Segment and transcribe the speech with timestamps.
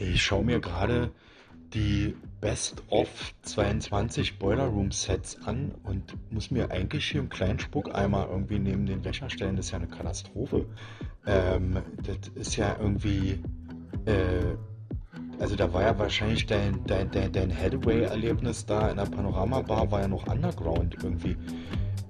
[0.00, 1.10] Ich schaue mir gerade
[1.74, 7.58] die Best of 22 Boiler Room Sets an und muss mir eigentlich hier einen kleinen
[7.58, 9.56] Spuckeimer irgendwie neben den Wäscher stellen.
[9.56, 10.66] Das ist ja eine Katastrophe.
[11.26, 13.42] Ähm, das ist ja irgendwie.
[14.06, 14.54] Äh,
[15.40, 20.00] also da war ja wahrscheinlich dein, dein, dein, dein Headway-Erlebnis da in der Panoramabar, war
[20.00, 21.36] ja noch Underground irgendwie.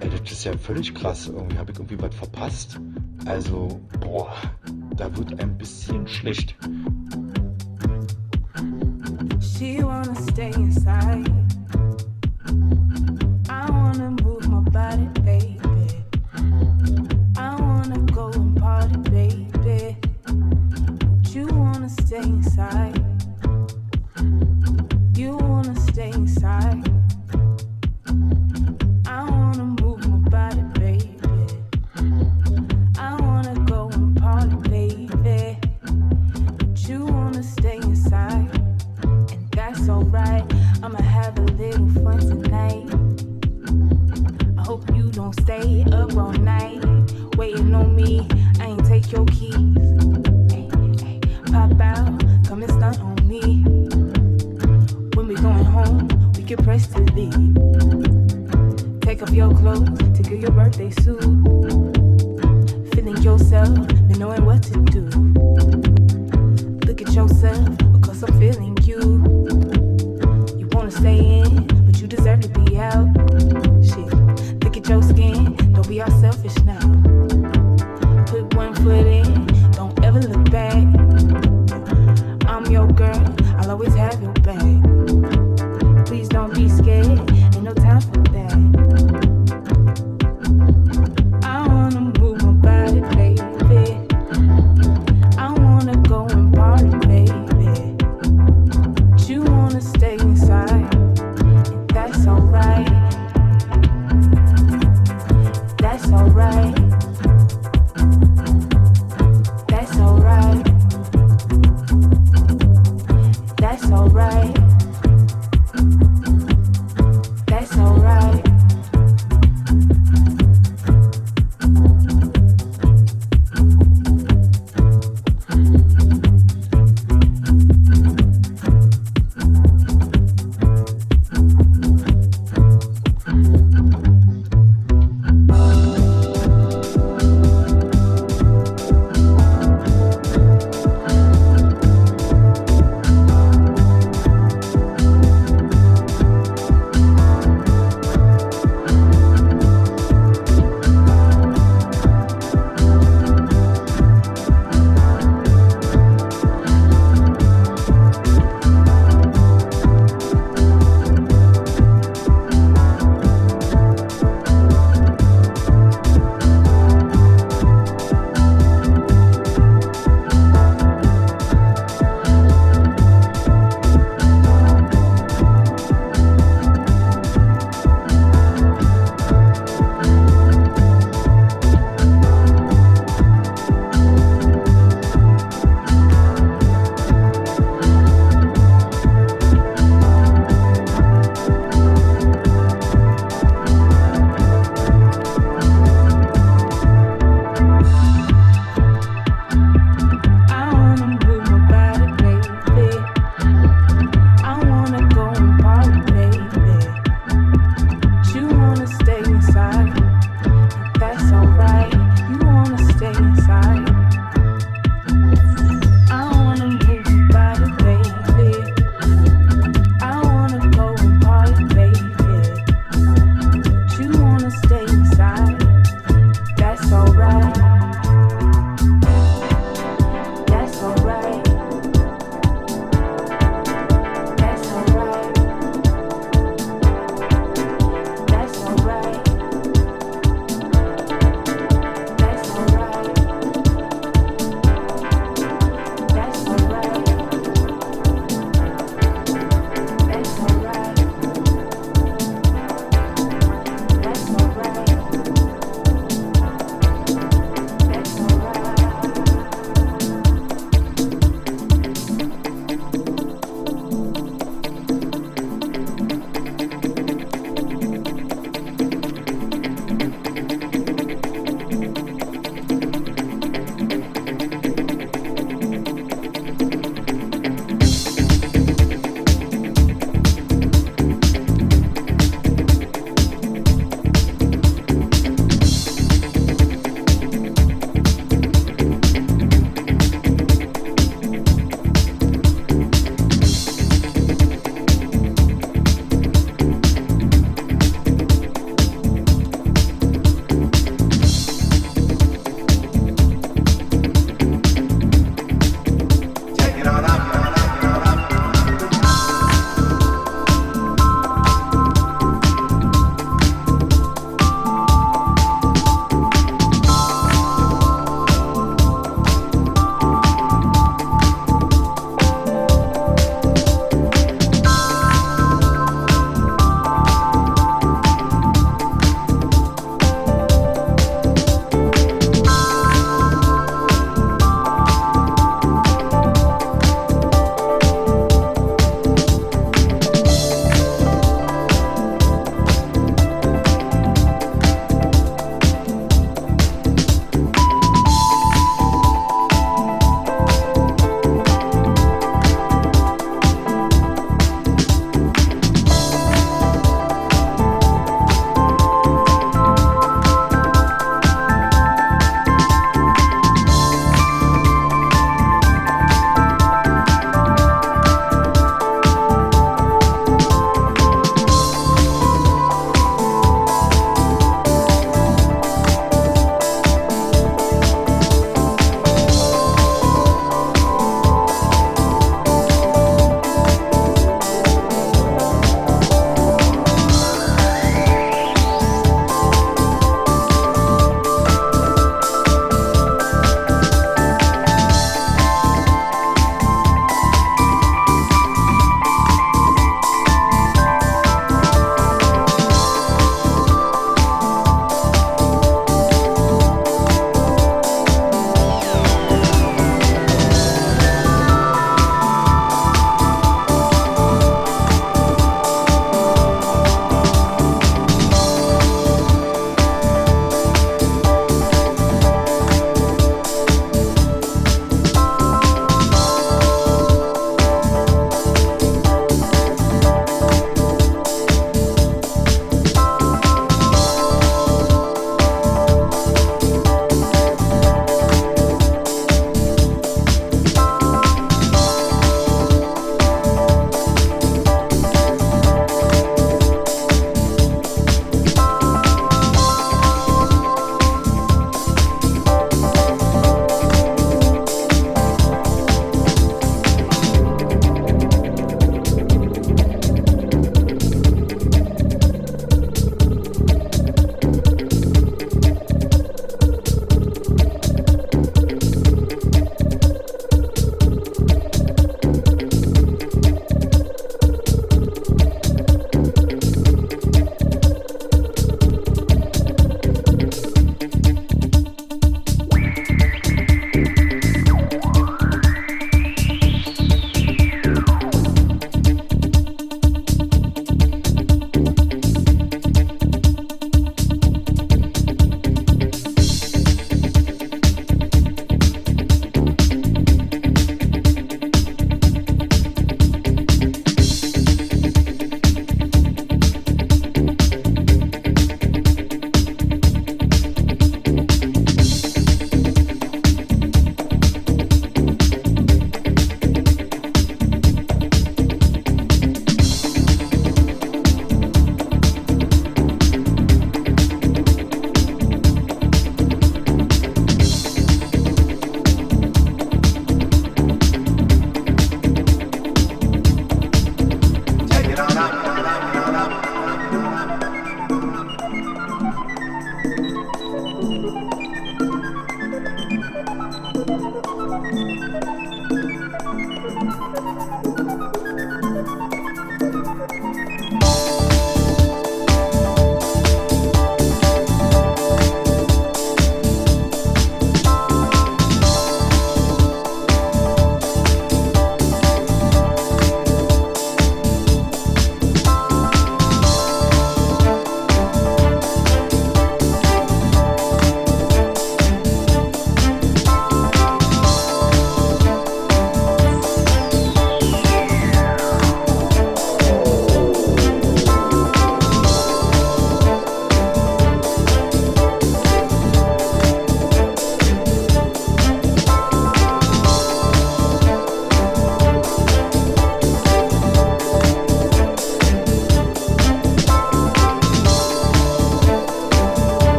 [0.00, 1.28] Ey, das ist ja völlig krass.
[1.28, 2.78] Irgendwie habe ich irgendwie was verpasst.
[3.24, 4.36] Also, boah,
[4.96, 6.56] da wird ein bisschen schlecht.
[9.60, 11.39] She wanna stay inside.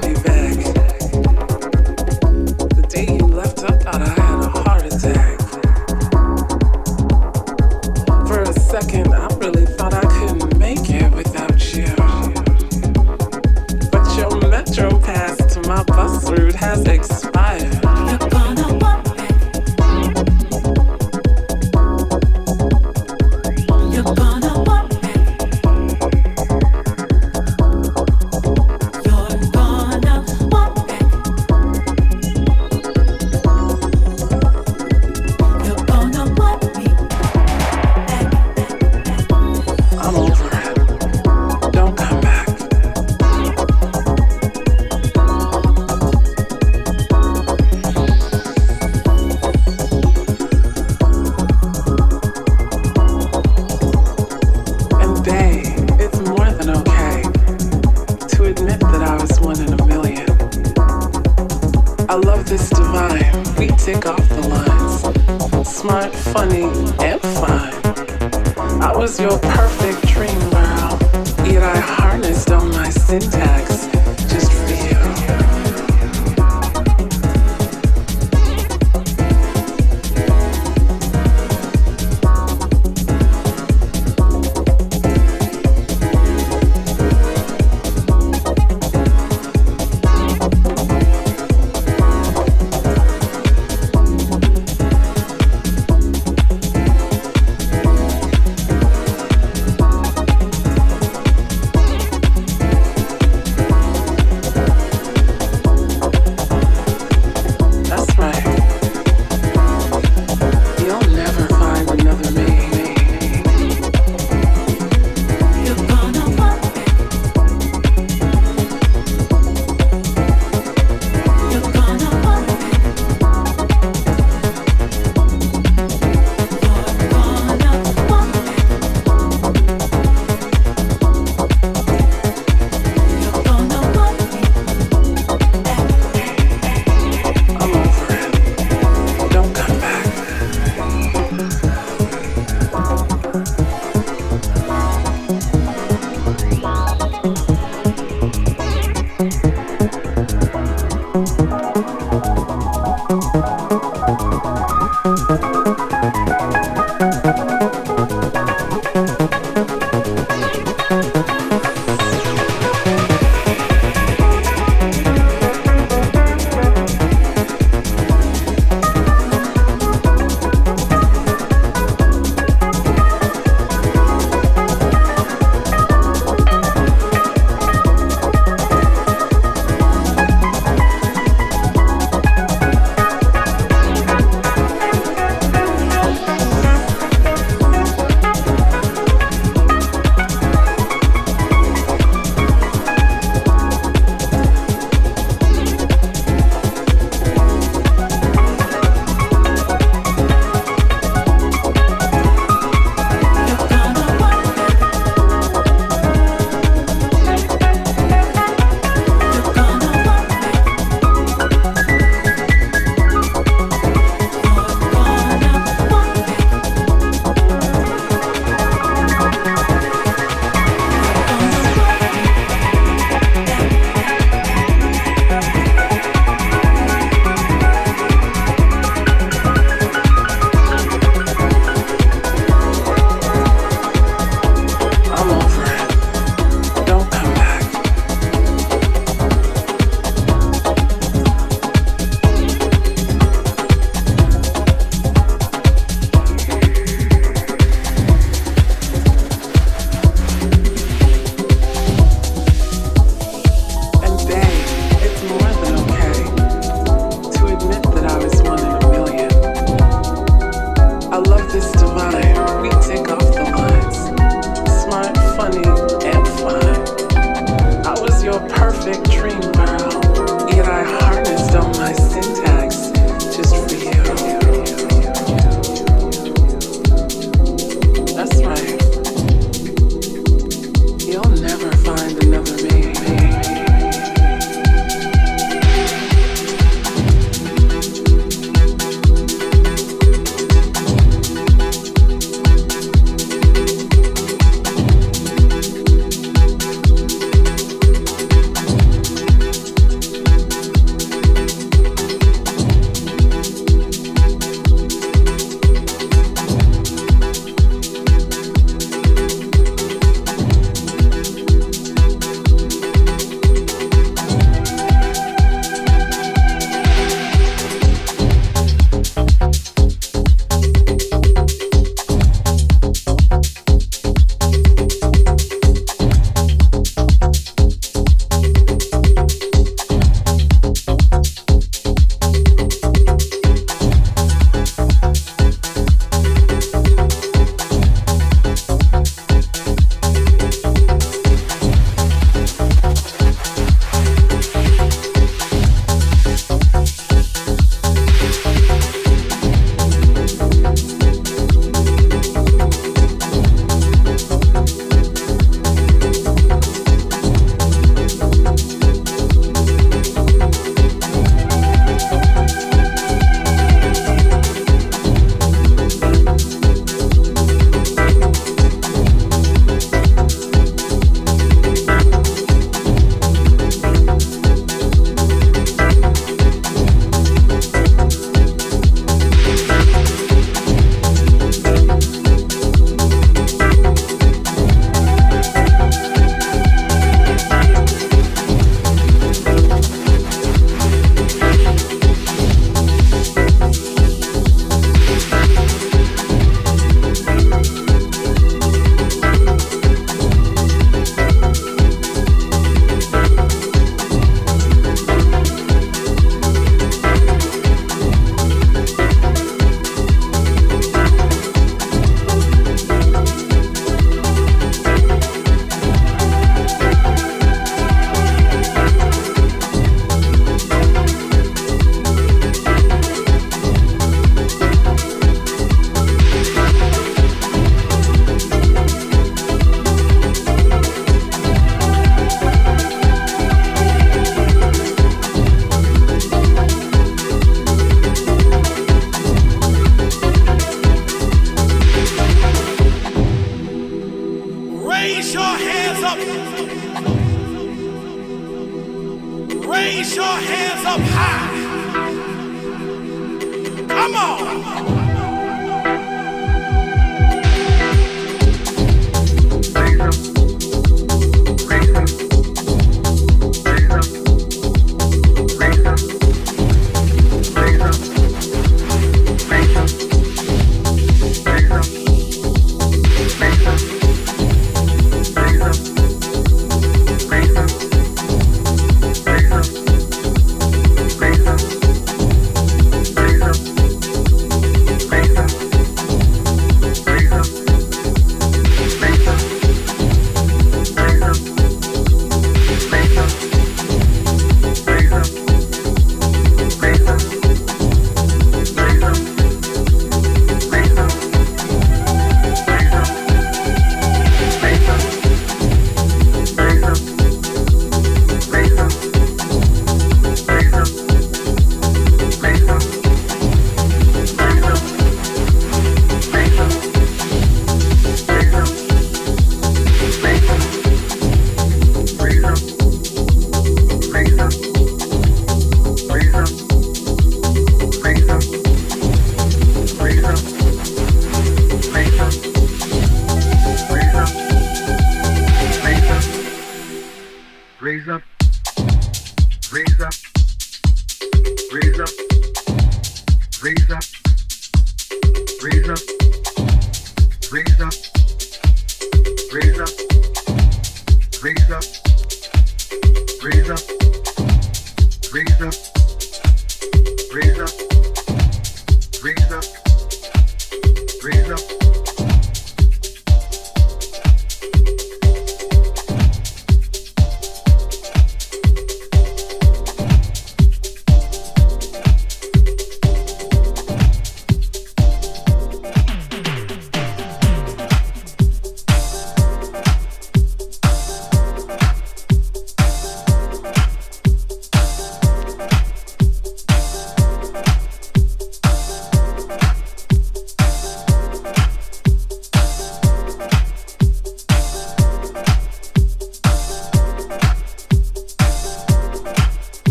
[0.00, 0.33] from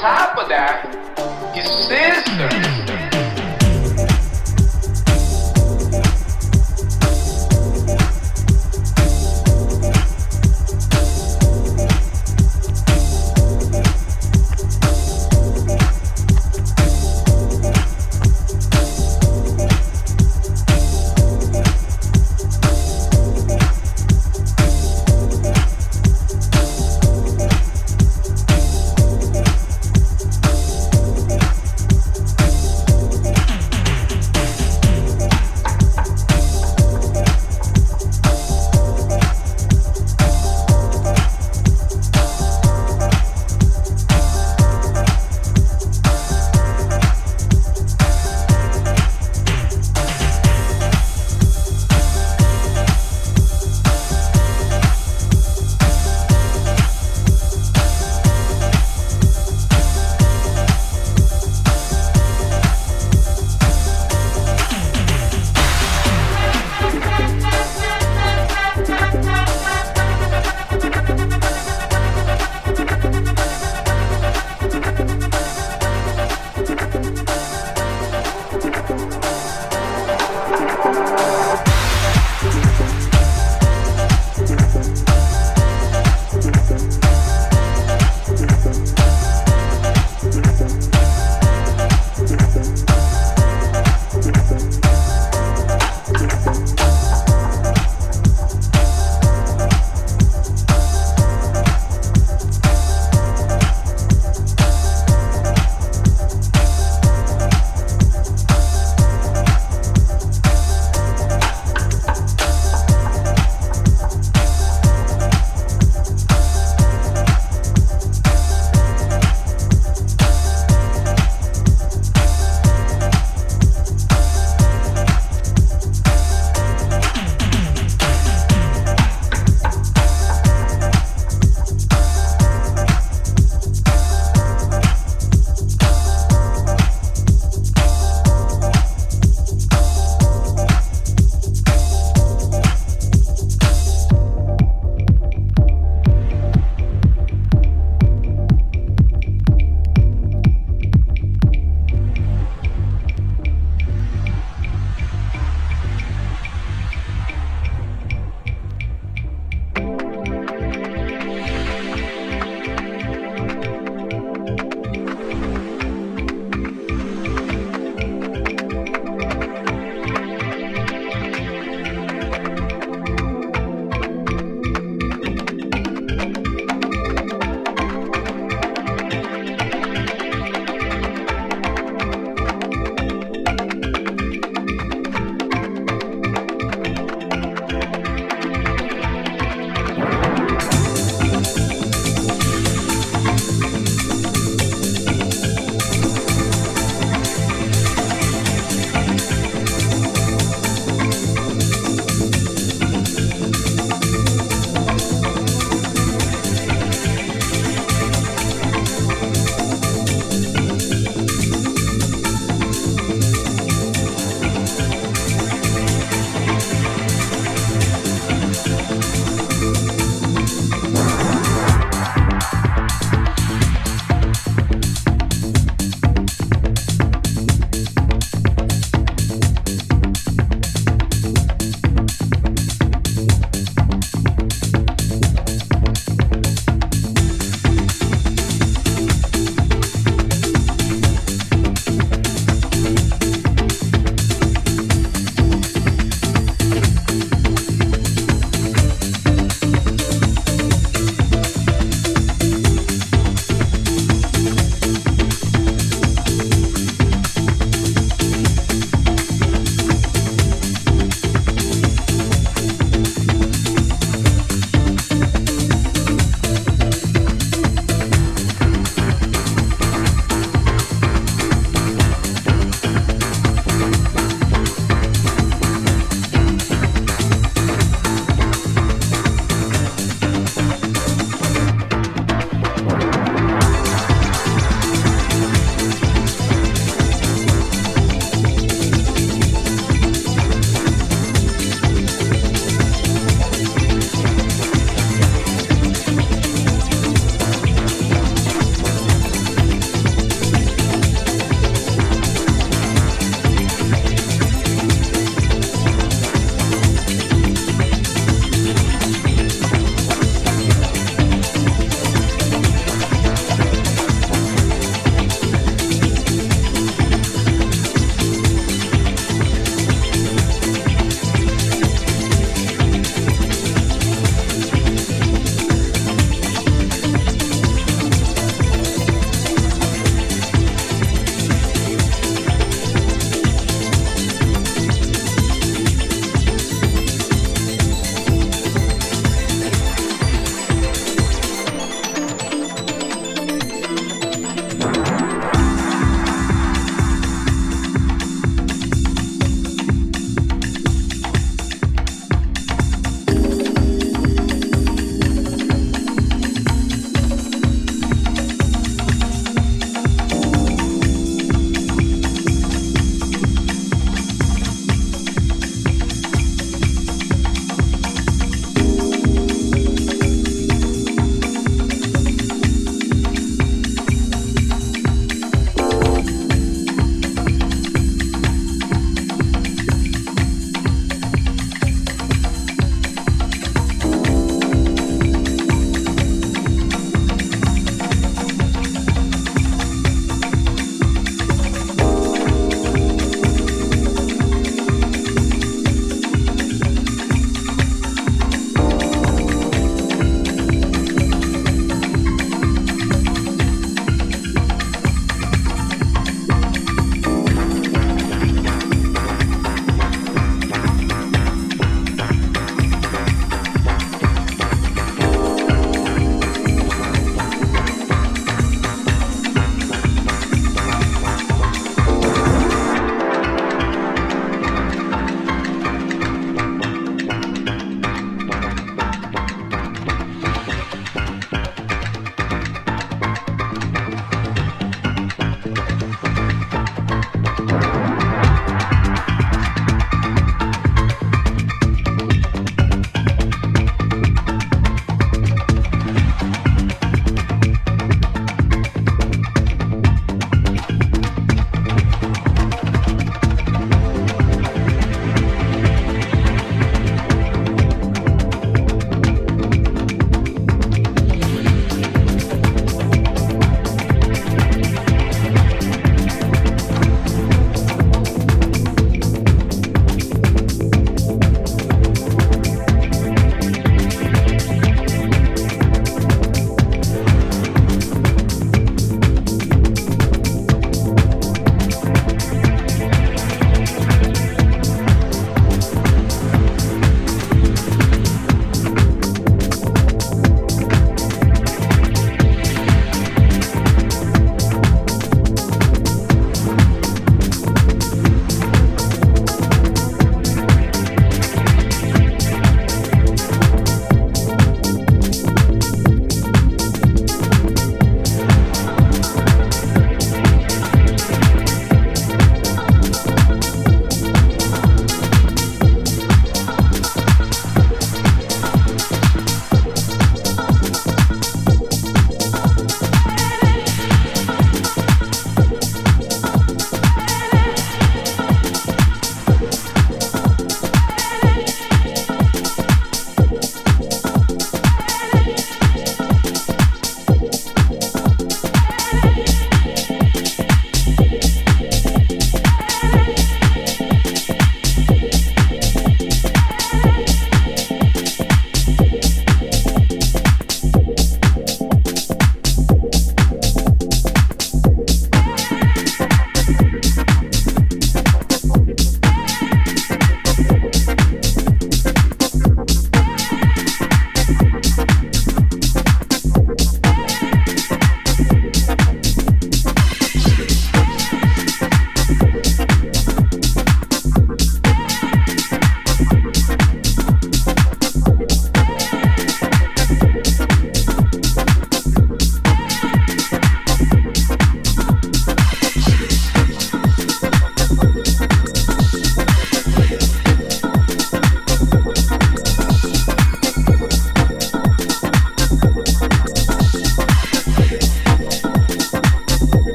[0.00, 0.86] top of that,
[1.54, 2.71] his sister.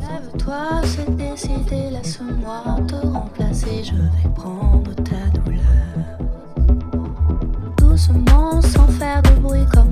[0.00, 5.60] Lève-toi, c'est décidé, laisse-moi te remplacer, je vais prendre ta douleur.
[7.76, 9.91] Doucement, sans faire de bruit comme